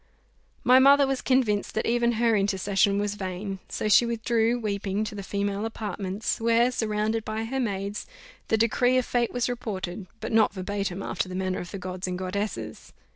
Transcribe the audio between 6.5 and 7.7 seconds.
surrounded by her